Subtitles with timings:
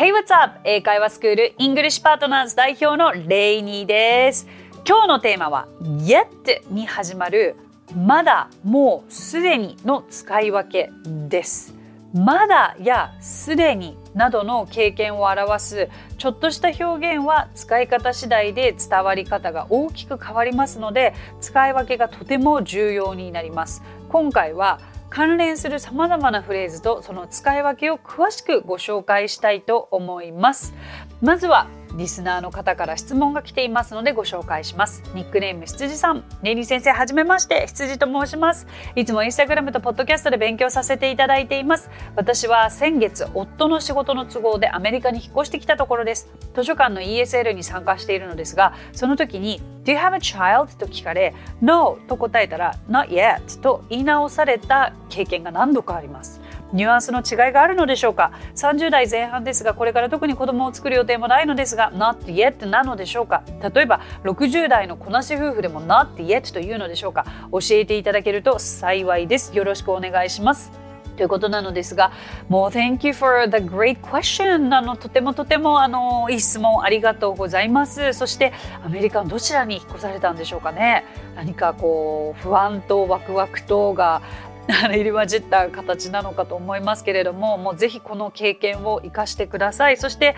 [0.00, 0.58] Hey, what's up?
[0.64, 4.46] 英会話スクール English Partners 代表のレイニーです。
[4.88, 7.54] 今日のテーマは Yet に始まる
[7.94, 10.90] まだ、もう、すでにの使い分け
[11.28, 11.74] です。
[12.14, 23.82] まだやすでになどの経験を表すちょっとした表現は使い方次第で伝わり方が大きく変わりますので使い分けがとても重要になります。
[24.08, 24.80] 今回は
[25.10, 30.72] 関連するさまざまなフレーズとその使い分けを詳しくご紹介したいと思います。
[31.20, 35.02] まずはリスナーの方から質問が来ていますのでご紹介します。
[35.14, 36.24] ニックネーム羊さん。
[36.42, 37.66] ネリー先生はじめまして。
[37.66, 38.66] 羊と申します。
[38.96, 41.90] いつもインスタグラムとポッドキャストで勉強させていただいています。
[42.16, 46.28] 私は先月夫の仕事の都合でアメリカに引っ越してきたところです。
[46.54, 50.76] 図書館の ESL に参加しているのですがその時に Do you have a child?
[50.76, 56.39] と聞かれ No と答えたら Not yet と言い直された経験が何度かあります。
[56.72, 63.42] ニュアンスの違いがあるのでしょうか？30代前半ですがこれから特に子供を作る予定もないのですが not yet なのでしょうか？
[63.74, 67.26] 例えば60代のこなし夫婦でも not yet というのでしょうか？
[67.52, 69.56] 教えていただけると幸いです。
[69.56, 70.70] よろしくお願いします。
[71.16, 72.12] ということなのですが、
[72.48, 78.14] もう Thank you for the great question あのとてもとてもあのいい質問ありがとうございます。
[78.14, 81.04] そしてアメリカのどちらに引っ越されたんでしょうかね？
[81.36, 84.22] 何かこう不安とワクワクとが
[84.68, 90.36] 入り混じった形なのかと思いますけれどももうぜひこの経験を生かしてくださいそして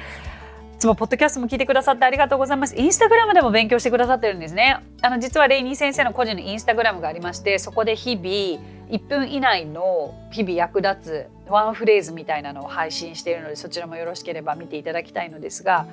[0.82, 2.74] いつもポッドキャストも聞いてくださってありがとうございます。
[2.76, 4.80] インスタグラムでも勉強してくださってるんですね。
[5.00, 8.26] あの実はレイニー先生の個人のインスタグラムがありまして、そこで日々
[8.90, 15.86] 1分以内の日々役立つワンフレーズみたいなのを配信しているので、そちらもよろしければ見ていただきたいのですが、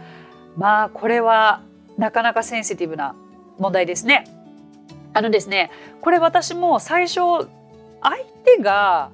[0.58, 1.62] まあこれは
[2.00, 3.16] なかなかセンシティブな
[3.60, 4.24] 問題ですね。
[5.14, 5.70] あのですね、
[6.02, 7.48] これ私も最初
[8.02, 9.12] 相手が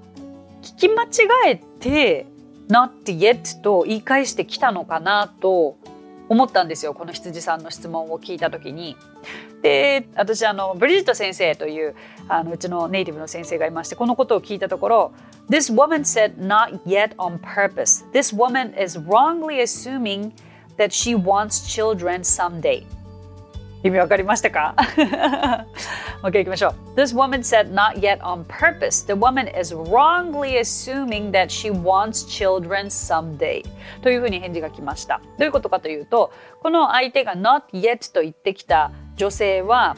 [0.62, 1.08] 聞き間違
[1.48, 2.26] えて
[2.68, 5.78] not yet と言い返してきたのかなと
[6.28, 8.96] 思ったんですよこの羊さんの質問を聞いた時に。
[9.62, 11.96] で私あのブリジット先生という
[12.28, 15.14] あのうちのネイティブの先生がいましてこのことを聞いたところ
[15.50, 18.06] This woman said not yet on purpose.
[18.12, 20.34] This woman is wrongly assuming
[20.78, 22.86] that she wants children someday.
[23.86, 24.74] 意味わかりましたか
[26.24, 27.00] ?OK 行きましょう。
[27.00, 29.06] This woman said not yet on purpose.
[29.06, 33.64] The woman is wrongly assuming that she wants children someday.
[34.02, 35.22] というふうに返事が来ました。
[35.38, 39.96] どういうことかというと、この相手が not yet と言ってきた女性は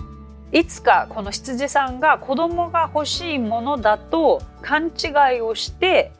[0.52, 6.12] いつかこの羊さんが子供が欲しいものだと勘違いをして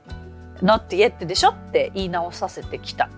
[0.62, 3.10] not yet でしょって言い直させてきた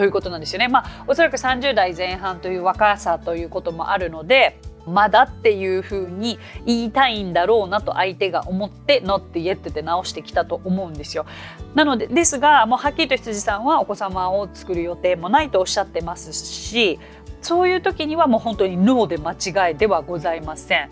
[0.00, 0.68] ということなんですよね。
[0.68, 11.26] まあおそらく30代前半という若さということもあるのでまだっていうふうに言いたいんだろうなと相手が思って「not yet」って直してきたと思うんですよ。
[11.74, 16.98] なのでですがもうはっきりと羊さんはお子様を作る予定もないとおっしゃってますし
[17.42, 20.88] そういう時にはもう本当に「ノー」で間違いではございません。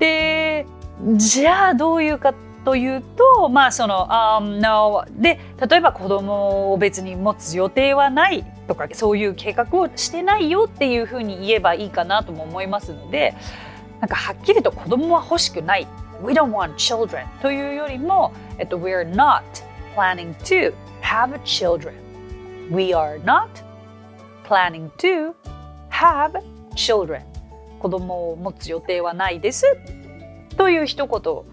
[0.00, 0.66] で
[1.14, 2.34] じゃあどういうか
[2.64, 13.34] というとまあその「um, no」で例えば子供を別に持つ予定はないとかそういう計画をしてないよっていうふうに言えばいいかなとも思いますので
[14.00, 15.86] なんかはっきりと子供は欲しくない。
[16.22, 19.42] We don't want children というよりも、えっと、We're not
[19.96, 21.94] planning to have children.
[22.70, 23.48] We are not
[24.46, 25.34] planning to
[25.90, 26.42] have
[26.74, 27.22] children.
[27.78, 29.64] 子供を持つ予定はないです。
[30.56, 31.49] という一言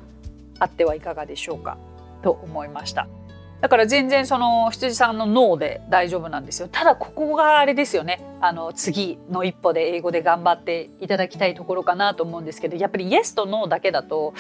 [0.59, 1.77] あってはいかがでしょうか？
[2.21, 3.07] と思いました。
[3.59, 6.67] だから全然その羊さんの脳で大丈夫なんですよ。
[6.71, 8.21] ただここがあれですよね。
[8.39, 14.35] あの次の一歩で英語で頑張っていただきたいところかなと思うんですけどやっぱりイエスとノーだけだと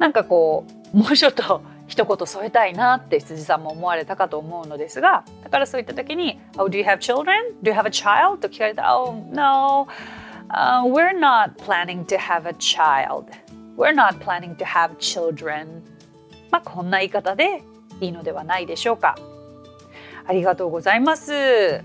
[0.00, 7.54] なんかこうもうちょっと一言添えたいなって羊さんも思われたかと思うのですがだからそういった時に「Oh, do you have children?
[7.62, 9.86] Do you have a child?」と聞かれた「Oh, no、
[10.48, 13.26] uh, we're not planning to have a child」
[13.76, 15.82] We're not planning to have children.
[16.50, 17.62] まあこんな言い方で
[18.00, 19.16] いいのではないでしょうか。
[20.26, 21.82] ありがとうございます。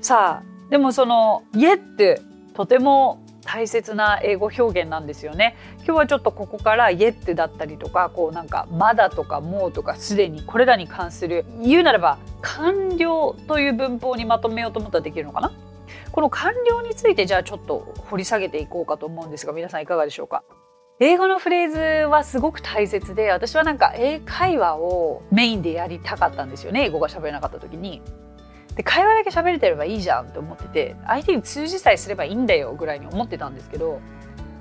[0.00, 2.22] さあ、でもその yet
[2.54, 5.56] とても大切な英語表現なんですよね。
[5.78, 15.52] 今日はちょっとここから yet だったりとか、こうなんかまだとかもうとかすでにこれらに関する言うならば完了という文法にまとめようと思ったらできるのかな？
[16.12, 20.44] この完了についてじゃあちょっと掘り下げていこうかと思うんですが皆さんいかがでしょうか？
[21.00, 28.02] 英語のフレーズはすごく大切で私はなんか英会話をメインでやりたかったんですよね英語が喋れなかった時に。
[28.74, 34.00] で会話だけ喋れてればいいじゃんって思ってて相手に通じさえすればいいんだよぐらいに思ってたんですけど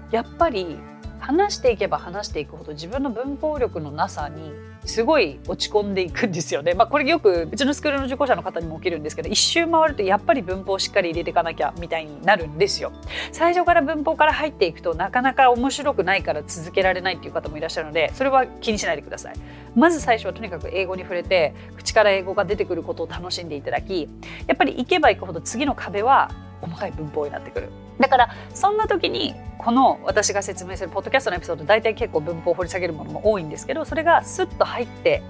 [0.09, 0.79] やっぱり
[1.19, 4.53] 話していけば話していくほど自分の文法力のなさに
[4.87, 6.73] すごい落ち込んでいくんですよね。
[6.73, 12.91] まあ、これよく別のスクールの受講者の方にも起きるんですけど一周回るとやっぱり文法をしっかり入れていかなきゃみたいになるんですよ。
[13.31, 19.35] 最初から文法から入っていくとなかなか面白くないから続けられないっていう方もいらっしゃるのでそれは気にしないでください。
[19.75, 24.09] まず最初はとにかく英語に触れて口から英語が出てくることを楽しんでいただき
[24.47, 26.31] やっぱり行けば行くほど次の壁は
[26.61, 27.69] 細かい文法になってくる。
[27.99, 35.23] だからそんな時にこの私が説明するポッドキャストのエピソード大体結構文法を掘り下げるものも多いんですけどそれがスッと入って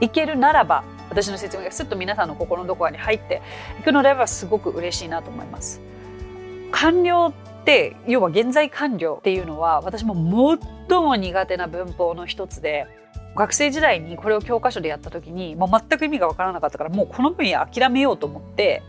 [0.00, 3.42] いけるならば私の説明がスッと皆さんの心のどこかに入って
[3.80, 5.80] いくのであればすごく嬉しいなと思います。
[6.70, 10.14] 完了って要は現在完了っていうのは私も
[10.88, 12.86] 最も苦手な文法の一つで
[13.34, 18.82] 学生時代にこれを教科書でやった時にもう全く意味が分からなかったからもうこの分野諦めようと思って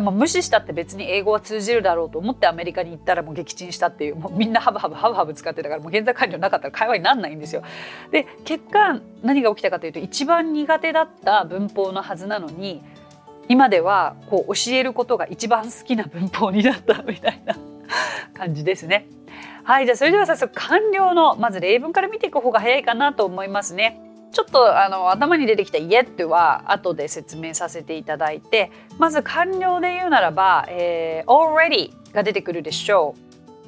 [0.00, 7.62] まあ、無視したって別に英語は通じるだろうと思ってアメリカに行ったらもう撃沈したっていうもうみんなハブハブハブハブ使ってたからもう現在完了なかったら会話にならないんですよ。
[8.10, 12.82] で結果何が起きたかというと一番苦手だった文法のはずなのに
[13.48, 17.56] 今ではこう教えることが一番好きな文法になったみたいな
[18.34, 19.06] 感じですね。
[19.62, 24.00] はいじゃあそれでは早速完了のまず例文から見ていく方が早いかなと思いますね。
[24.34, 33.14] ちょっとあの頭に出てきた yet は後で説明させていただいてまず完了で言うならば、えー、already が出てくるでしょ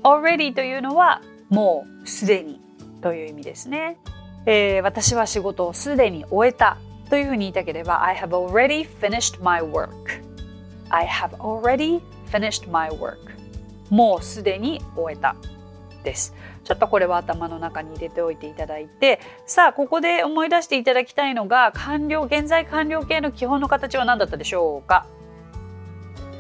[0.02, 0.06] う。
[0.06, 2.60] already というのはもうすでに
[3.00, 3.96] という意味ですね、
[4.44, 6.78] えー、私は仕事をすでに終えた
[7.08, 9.90] というふうに言いたければ I have already finished my work.
[10.90, 12.00] I have already
[12.32, 13.18] finished my work.
[13.88, 15.36] もうすでに終えた
[16.02, 16.34] です。
[16.66, 25.06] ちょっとこれは頭の中に入れておいていただいてさあここで思い出していただきたいのが完了現在完了形の基本の形は何だったでしょうか？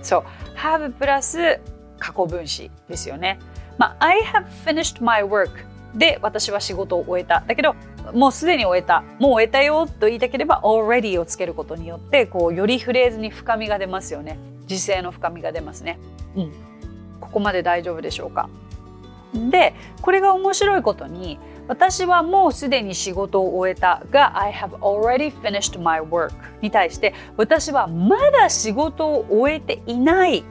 [0.02, 0.24] そう
[0.56, 1.60] have プラス
[1.98, 3.38] 過去分詞ですよね。
[3.78, 5.50] まあ、I have finished my work
[5.94, 7.44] で私は仕事を終えた。
[7.46, 7.74] だけど
[8.12, 9.02] もうすでに終えた。
[9.18, 14.38] もう終えたよと言いたければ already をつけることによってこうよりフレーズに深みが出ますよね。
[14.66, 15.98] 時勢の深みが出ますね。
[16.36, 16.52] うん。
[17.20, 18.48] ここまで大丈夫でしょうか？
[19.36, 21.38] でこれが面白いことに
[21.68, 30.44] 私はもうすでに仕事を終えたが I have already finished my work に対して私はまだ仕事を終えていない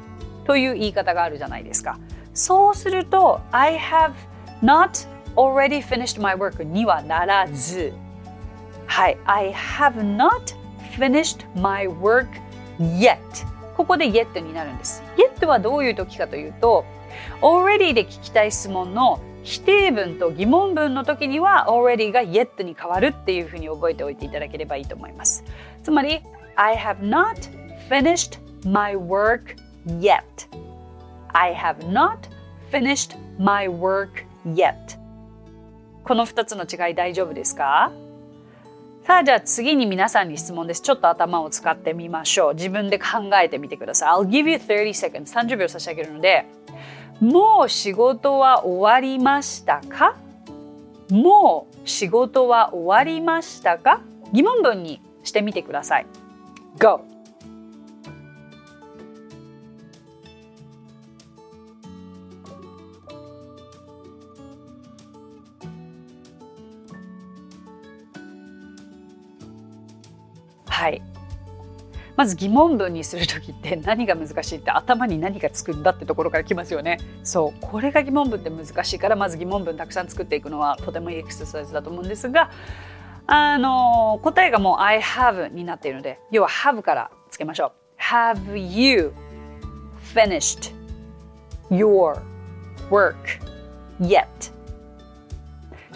[0.45, 1.97] という言い方があるじゃないですか。
[2.33, 4.13] そうすると I have
[4.61, 7.93] not already finished my work にはならず。
[8.85, 9.17] はい。
[9.25, 10.55] I have not
[10.97, 12.27] finished my work
[12.79, 13.17] yet
[13.75, 15.01] ここで yet になるんです。
[15.17, 16.85] yet はどういう時かというと
[17.41, 25.43] already で聞きたい質問の否定文と疑問文の時には already が yet に変わるっていうふうに覚えておいていただければいいと思います。
[25.83, 26.21] つまり
[26.55, 27.49] I have not
[27.89, 30.23] finished my work yet.
[31.33, 32.17] I have not
[32.71, 34.73] finished my work yet.
[36.03, 37.91] この2つの違い大丈夫ですか？
[39.03, 40.81] さあじゃあ次に皆さんに質問です。
[40.81, 42.53] ちょっと頭を使ってみましょう。
[42.55, 44.09] 自分で考えてみてください。
[44.09, 45.31] I'll give you 30 seconds.
[45.31, 46.45] 30秒差し上げるので
[47.21, 50.15] もう仕事は終わりましたか？
[51.09, 54.01] もう仕事は終わりましたか？
[54.33, 56.05] 疑問文にしてみてください。
[56.79, 57.01] Go!
[72.15, 76.99] まず疑問文にする時って何が難しいって頭に何がつくんだってところから来ますよね。
[77.23, 82.51] そうこれが疑問文って難しいからまず疑問文たくさん作っていくのはとてもいいエクササイズだと思うんですが
[83.27, 88.01] あの答えがもう I have になっているので要は have からつけましょう。
[88.01, 89.13] Have you
[90.13, 90.73] finished
[91.69, 92.21] your
[92.89, 93.15] work
[93.99, 94.54] yet?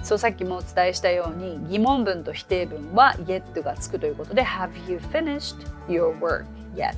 [0.10, 5.56] そうさっきもお伝えしたように疑問文と否定文は yet がつくということで Have you finished
[5.88, 6.96] your work yet?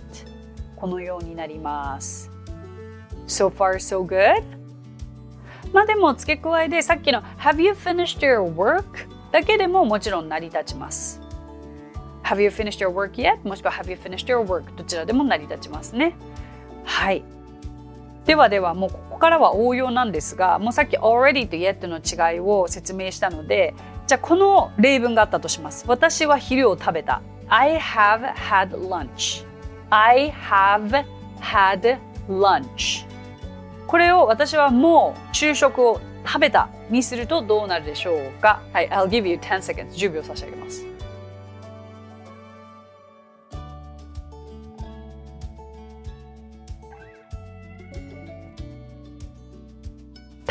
[0.78, 2.32] このようになります。
[3.28, 4.42] So far so good?
[5.74, 8.86] まあでも付け加えでさっきの Have you finished your work?
[9.34, 11.20] だけでももちろん成り立ちます。
[12.24, 13.46] Have you finished your work yet?
[13.46, 14.74] もしくは Have you finished your work?
[14.78, 16.16] どちらでも成り立ちますね。
[16.86, 17.26] はい。
[18.26, 23.74] ではではもうここからは応用なんですがもうさっき already と yet の違いを説明したので
[24.08, 25.86] じゃあこの例文があったとします。
[25.88, 27.22] 私は昼を食べた。
[27.48, 29.46] I have had lunch.
[29.90, 31.06] I have
[31.40, 31.98] had
[32.30, 33.06] lunch.
[33.88, 38.62] これを私はもう昼食を食べたにするとどうなるでしょうか？
[38.74, 40.86] はい I'll give you 10 seconds 10秒差し上げます。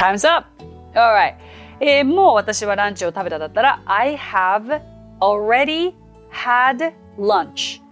[0.00, 0.46] Time's up!
[0.94, 1.34] Alright.
[1.78, 4.80] えー、もう私はランチを食べただったら I have
[5.20, 5.92] already
[6.32, 7.82] had lunch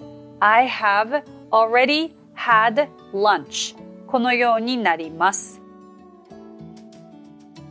[0.41, 5.61] I have already had lunch このようになります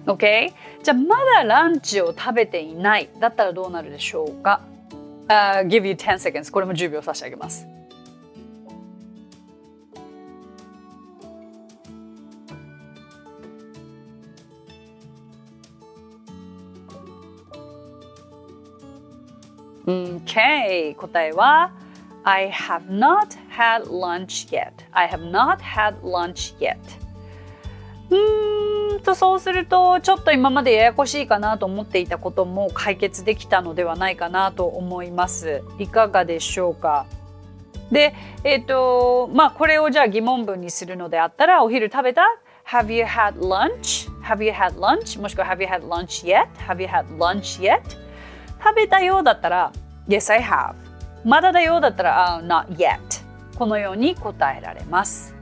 [0.06, 0.54] OK?
[0.84, 4.62] じゃあまだランチを食べていないだったらどうなるでしょうか、
[5.30, 7.68] uh, ?Give you 10 seconds これも10秒差し上げます
[19.88, 21.72] Okay 答えは
[22.26, 26.76] I have not had lunch yet I have not had lunch yet
[28.10, 37.06] うーんとそうするとちょっと今までややこしいかなと思っていたことも解決できたのではないかなと思いますいかがでしょうか
[37.90, 38.14] で
[38.44, 42.24] えっ、ー、とまあこれをじゃあ疑問文にするのであったらお昼食べた
[42.66, 44.12] Have you had lunch?
[44.22, 45.22] Have you had lunch?
[45.22, 46.50] もしくは Have you had lunch yet?
[46.68, 48.07] Have you had lunch yet?
[48.68, 49.72] 食べたようだったら
[50.10, 50.76] Yes, I have.
[51.24, 53.00] まだだよだったら、uh, Not yet.
[53.58, 55.34] このように答えられます。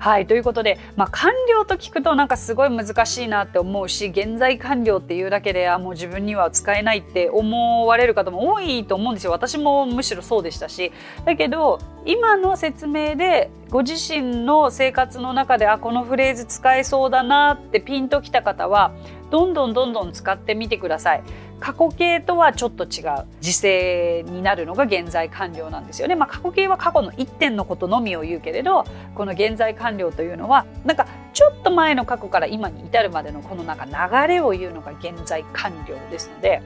[0.00, 9.32] はいということで、まあ、完了と聞くとなんかすごい難しいなって思うし現在完了っていうだけであもう自分には使えないって思われる方も多いと思うんですよ。
[9.32, 10.92] 私もむしろそうでしたし。
[11.24, 18.92] だけど今の説明でご自身の生活の中であこのフレーズ使えそうだなってピンときた方は
[19.30, 21.22] どんどんどんどん使ってみてください。
[21.60, 26.14] 過去形とはちょっと違う時制になるのが現在完了なんですよね。
[26.14, 28.84] まあ、過去形は過去の一点のことのみを言うけれど
[29.14, 36.62] この現在完了というのはなんかちょっと前の過去から今に至るまでのこのなんか流れを言うのが現在完了ですので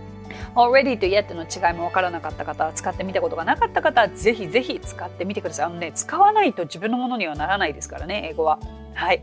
[0.55, 5.67] already と yet の違いも分からなかった方使ってみたことがなかった方はぜひぜひ使ってみてください。
[5.67, 8.59] あのね使わないと自分のものにはならないですからね英語は。
[8.95, 9.23] はい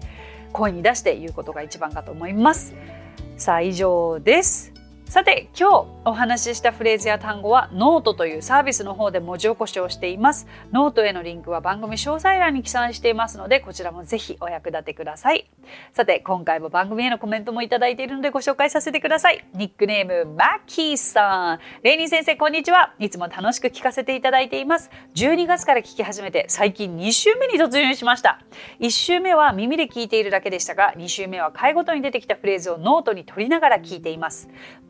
[0.51, 2.73] 声に出して言うことが一番かと思います。
[3.37, 4.78] さあ以上です。
[5.09, 10.45] さて今日お話ししたフレーズや単語はノートというサービスの方で文字起こしをしています。
[10.71, 15.49] ノートへのリンクは番組詳細欄に記載していますのでこちらもぜひお役立てください。
[15.93, 19.43] さて今回も番組へのコメントもいただいているのでご紹介させてください。
[19.55, 21.59] ニックネームマッキーさん。
[21.81, 22.93] レイニー先生こんにちは。
[22.99, 24.91] いつも楽しく聞かせていただいています。
[25.15, 28.39] 12月から聞き始めて最近2週目に突入しました。
[28.79, 34.47] 1週目は耳で聞いているだけでしたが2週目は回ごとに出てきたフレーズをノートに取りながら聞いています。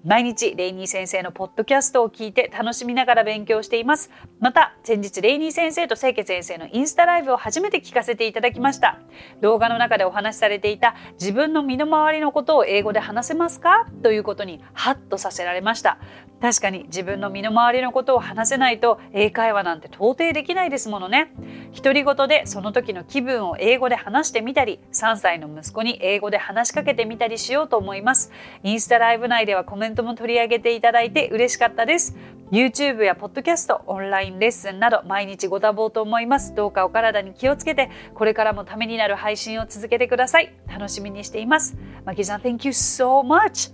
[0.10, 4.10] 毎日レイニー先生のポッドキャストを聞いて楽しみながら勉強しています。
[4.40, 8.98] また先日レイニー先生と清家先生のインスタライブを初めて聞かせていただきました。
[9.40, 13.86] 動画の中でお話しされていた自分の身の回りのことを英語で話せますか？
[14.02, 16.00] ということにハッとさせられました。
[16.42, 21.34] 確かに自分の身の回りのことを話せないと英会話なんて到底できないですものね。
[21.76, 28.32] 独り言でその時の気分を英語で話してみたり3歳の息子に英語で話しかけてみたりしようと思います。
[28.64, 32.16] インスタライブ内ではコメントも取り上げていただいて嬉しかったです。
[32.52, 36.56] YouTube やポッドキャストオンラインレッスンなど毎日ご多忙と思います。
[36.56, 40.54] どうかお体に気をつけてこれからもためになる配信を続けてください。
[40.68, 41.78] 楽しみにしています。
[42.06, 43.74] マキさん Thank you so much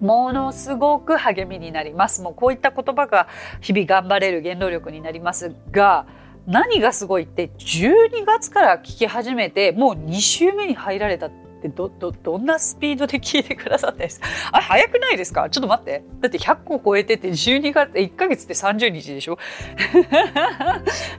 [0.00, 2.22] ものすごく励みになります。
[2.22, 3.28] もうこういった言葉が
[3.60, 6.06] 日々頑張れる原動力になりますが
[6.46, 11.30] 何がすごいって12月から聞き始めてもう2週目に入られた
[11.68, 14.26] ってどどどんなスピードで聞いてくださったんですか？
[14.52, 15.48] あ早くないですか？
[15.50, 16.02] ちょっと待って。
[16.20, 19.38] だって100個超えてて12月1ヶ月って30日でしょ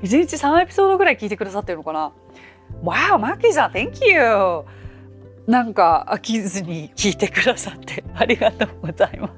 [0.01, 2.12] ？1日3エピソードぐらい聞いてくださってるのかな
[2.84, 4.66] ？Wow, マッキーさん Thank you!
[5.48, 9.34] なんか飽きずに聞いてくださってありがとうございます。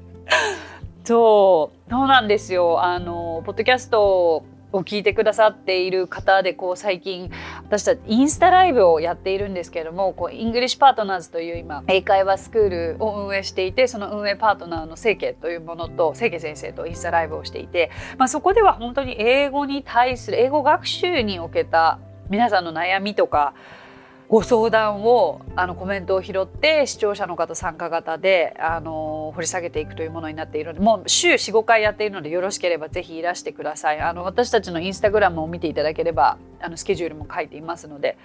[1.04, 2.82] そうそうなんですよ。
[2.82, 7.30] あのポッドキャストを聞いてくださっている方でこう最近
[7.64, 21.98] 私たちインスタライブをやっているんですけれどもこうイングリッシュパートナーズという今英会話スクールを運営していてその運営パートナーの清家というものと清家先生とインスタライブをしていて、まあ、そこでは本当に英語に対する英語学習におけた
[22.28, 23.54] 皆さんの悩みとか
[24.30, 34.00] ご相談をあのコメントを拾って視聴者の方参加型であの掘り下げていくというものになっているのでもう週45回やっているのでよろしければぜひいらしてください。
[34.00, 38.16] あの私たちのインスタグラムを見ていただければあのスケジュールも書いていますので。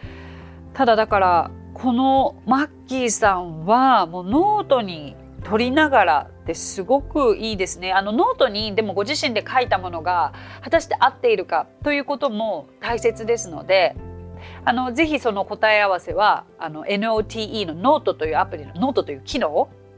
[0.76, 7.94] ただだからこのマッキーさんはもうノートに取りながらってすごくいいですね。
[7.94, 13.96] あのノートにでもご自身で書いたものが果たして合っているかということも大切ですので
[14.64, 19.52] あのぜひその答え合わせはあの NOTE のノートというアプリのノートという機能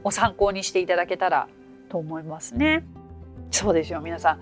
[0.04, 1.48] を参考にしていただけたら
[1.88, 2.84] と思いますね。
[3.50, 4.40] そうですよ皆さん。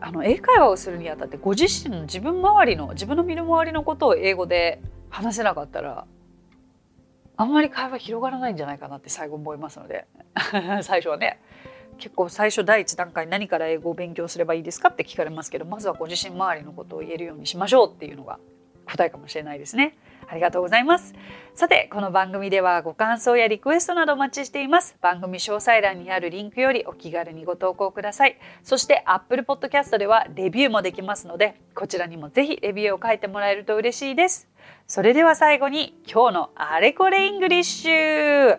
[0.00, 6.06] あの英会話をするにあたってご自身の自分周りの自分の身の回りのことを英語で話せなかったら
[7.38, 10.06] あんまり会話広がらないんじゃないかなって最後思いますので。
[10.82, 11.40] 最初はね。
[11.98, 18.38] 結構最初第一段階何から英語を勉強すればいいですかって聞かれますけどまずはご自身周りのことを言えるようにしましょうっていうのが
[18.86, 19.96] 答えかもしれないですね。
[20.28, 21.14] ありがとうございます。
[21.54, 24.96] さて、この番組ではご感想やリクエストなどお待ちしています。
[25.00, 28.36] 番組詳細欄にあるリンクよりお気軽にご投稿ください。
[28.62, 34.48] そして Apple Podcast ではレビューもできますので、こちらにもぜひレビューを書いてもらえると嬉しいです。
[34.86, 38.58] それでは最後に今日のあれこれイングリッシュ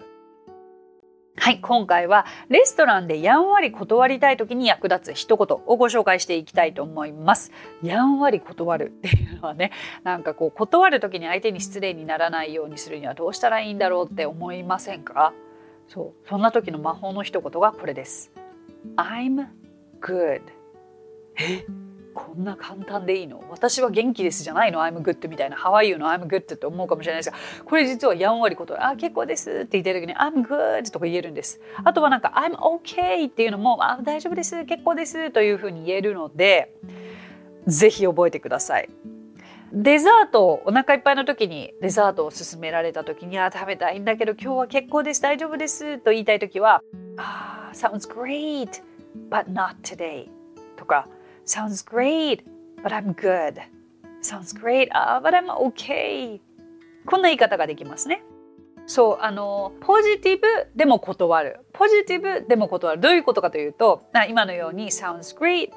[1.40, 7.52] はい、今回はレストランでやんわり断りたい時に役立つ一言をご紹介していきたいと思います。
[7.82, 9.72] やんわり断るっていうのはね、
[10.04, 15.32] なんかこう断る時に相手に失礼にならないようにするにはどうしたらいいんだろうって思いませんか？
[15.88, 18.32] そう、そんな時の魔法の一言がこれです。
[18.98, 19.48] I'm
[20.02, 20.42] good.
[21.40, 21.66] え？
[22.18, 23.44] こんな簡単でいいの？
[23.52, 25.56] 私は元気ですじゃないの？I'm good みたいな。
[25.56, 31.62] How are you の？I'm good って思うかもしれないですがこれ実はやんわりことあ結構ですって言ってる時に I'm good とか言えるんです。
[31.84, 34.66] あとはなんか I'm okay っていうのもあ大丈夫です。
[34.66, 36.74] 結構ですというふうに言えるので
[37.68, 38.90] ぜひ覚えてください。
[39.72, 45.22] デザートお腹いっぱいの時にデザートを勧められた時にあ食べたいんだけど今日は結構です。
[45.22, 46.00] 大丈夫です。
[46.00, 46.82] と言いたい時は
[47.18, 48.82] あ sounds great
[49.30, 50.30] but not today
[50.78, 51.08] とか
[51.48, 52.44] Sounds great,
[52.84, 53.62] but I'm good.
[54.22, 56.42] Sounds great, but I'm okay.
[57.06, 58.22] こんな言い方ができますね。
[58.86, 61.60] そう、あの、ポジティブでも断る。
[61.72, 63.02] ポジティブでも断る。
[63.02, 65.72] どういうことかというと、今のように Sounds great,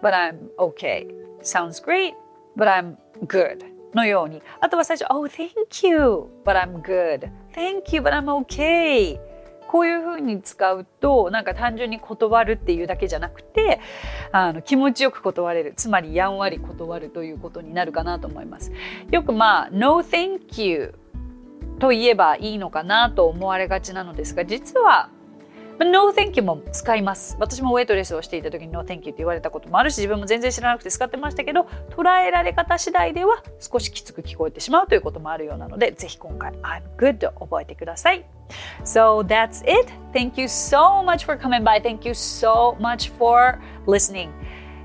[0.00, 1.08] but I'm okay.
[1.42, 2.14] Sounds great,
[2.56, 3.64] but I'm good.
[3.94, 4.42] のように。
[4.60, 7.28] あとは最初、Oh, thank you, but I'm good.
[7.52, 9.18] Thank you, but I'm okay.
[9.68, 13.80] こういうふうに使うとなんか単純に断るっていうだけじゃなくて
[14.32, 18.72] あの気持ちよく断れるつまりやんわり断るということになるかなと思います。
[19.10, 20.94] よくまあ「No thank you」
[21.78, 25.10] と言えばいいのかなと思われがちなのですが実は
[25.84, 27.36] No thank you も使います。
[27.38, 38.24] 私もウェイトレスをしていた時に No thank you って言われたこともあるし自分も全然知らなくて使ってましたけど捉えられ方次第では少しきつく聞こえてしまうということもあるようなのでぜひ今回 I'm good と覚えてください。
[38.84, 39.92] So that's it.
[40.12, 41.82] Thank you so much for coming by.
[41.82, 44.30] Thank you so much for listening.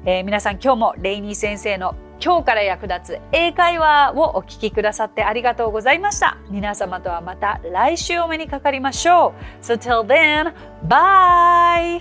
[0.03, 6.37] えー、皆さん今日もレイニー先生の今日から役立つ英会話をお聞きくださってありがとうございました。
[6.51, 9.63] 皆様とはまた来週お目にかかりましょう。
[9.63, 10.53] So till then,
[10.87, 11.99] bye!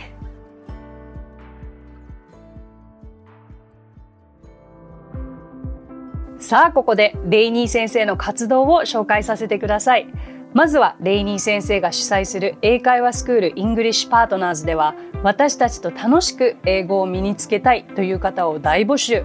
[6.39, 10.07] さあ、ここでレイニー先生の活動を紹介させてください。
[10.53, 19.25] まずはレイニー先生が主催する英会話スクールイングリッシュパートナーズでは私たちと楽しく英語を身につけたいという方を大募集。